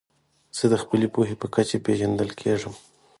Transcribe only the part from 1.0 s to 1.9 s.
پوهي په کچه